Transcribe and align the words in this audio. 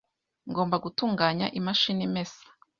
Ngomba 0.49 0.75
gutunganya 0.83 1.47
imashini 1.59 2.01
imesa. 2.09 2.43